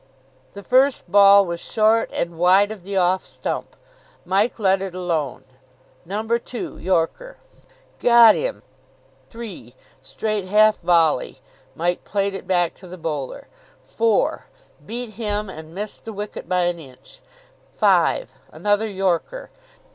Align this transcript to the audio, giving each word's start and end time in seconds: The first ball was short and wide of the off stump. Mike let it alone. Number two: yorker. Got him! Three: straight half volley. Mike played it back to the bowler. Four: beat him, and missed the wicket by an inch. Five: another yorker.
The 0.53 0.63
first 0.63 1.11
ball 1.11 1.45
was 1.45 1.59
short 1.59 2.09
and 2.11 2.39
wide 2.39 2.71
of 2.71 2.81
the 2.81 2.97
off 2.97 3.23
stump. 3.23 3.75
Mike 4.25 4.57
let 4.57 4.81
it 4.81 4.95
alone. 4.95 5.43
Number 6.05 6.39
two: 6.39 6.79
yorker. 6.79 7.37
Got 7.99 8.33
him! 8.33 8.63
Three: 9.29 9.75
straight 10.01 10.45
half 10.45 10.79
volley. 10.79 11.39
Mike 11.75 12.03
played 12.03 12.33
it 12.33 12.47
back 12.47 12.73
to 12.77 12.87
the 12.87 12.97
bowler. 12.97 13.47
Four: 13.83 14.45
beat 14.83 15.11
him, 15.11 15.51
and 15.51 15.75
missed 15.75 16.05
the 16.05 16.13
wicket 16.13 16.49
by 16.49 16.61
an 16.61 16.79
inch. 16.79 17.21
Five: 17.71 18.33
another 18.51 18.87
yorker. 18.87 19.51